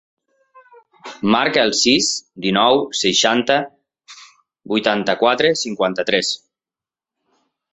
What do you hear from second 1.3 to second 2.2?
Marca el sis,